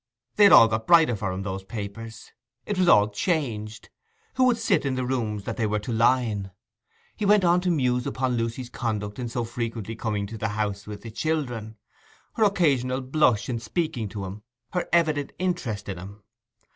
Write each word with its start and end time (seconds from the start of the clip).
They 0.35 0.45
had 0.45 0.51
all 0.51 0.67
got 0.67 0.87
brighter 0.87 1.15
for 1.15 1.31
him, 1.31 1.43
those 1.43 1.63
papers. 1.63 2.31
It 2.65 2.79
was 2.79 2.87
all 2.87 3.09
changed—who 3.09 4.43
would 4.45 4.57
sit 4.57 4.83
in 4.83 4.95
the 4.95 5.05
rooms 5.05 5.43
that 5.43 5.57
they 5.57 5.67
were 5.67 5.77
to 5.77 5.91
line? 5.93 6.49
He 7.15 7.23
went 7.23 7.43
on 7.43 7.61
to 7.61 7.69
muse 7.69 8.07
upon 8.07 8.35
Lucy's 8.35 8.71
conduct 8.71 9.19
in 9.19 9.29
so 9.29 9.43
frequently 9.43 9.95
coming 9.95 10.25
to 10.25 10.39
the 10.39 10.47
house 10.57 10.87
with 10.87 11.03
the 11.03 11.11
children; 11.11 11.77
her 12.33 12.43
occasional 12.43 13.01
blush 13.01 13.47
in 13.47 13.59
speaking 13.59 14.09
to 14.09 14.25
him; 14.25 14.41
her 14.73 14.89
evident 14.91 15.33
interest 15.37 15.87
in 15.87 15.99
him. 15.99 16.23